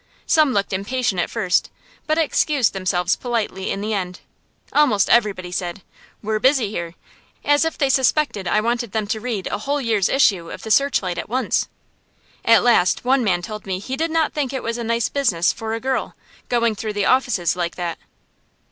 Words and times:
Some 0.25 0.51
looked 0.51 0.73
impatient 0.73 1.21
at 1.21 1.29
first, 1.29 1.69
but 2.07 2.17
excused 2.17 2.73
themselves 2.73 3.15
politely 3.15 3.69
in 3.69 3.81
the 3.81 3.93
end. 3.93 4.19
Almost 4.73 5.11
everybody 5.11 5.51
said, 5.51 5.83
"We're 6.23 6.39
busy 6.39 6.71
here," 6.71 6.95
as 7.45 7.65
if 7.65 7.77
they 7.77 7.87
suspected 7.91 8.47
I 8.47 8.61
wanted 8.61 8.93
them 8.93 9.05
to 9.05 9.19
read 9.19 9.45
a 9.51 9.59
whole 9.59 9.79
year's 9.79 10.09
issue 10.09 10.49
of 10.49 10.63
the 10.63 10.71
"Searchlight" 10.71 11.19
at 11.19 11.29
once. 11.29 11.67
At 12.43 12.63
last 12.63 13.05
one 13.05 13.23
man 13.23 13.43
told 13.43 13.67
me 13.67 13.77
he 13.77 13.95
did 13.95 14.09
not 14.09 14.33
think 14.33 14.53
it 14.53 14.63
was 14.63 14.79
a 14.79 14.83
nice 14.83 15.07
business 15.07 15.53
for 15.53 15.75
a 15.75 15.79
girl, 15.79 16.15
going 16.49 16.73
through 16.73 16.93
the 16.93 17.05
offices 17.05 17.55
like 17.55 17.75
that. 17.75 17.99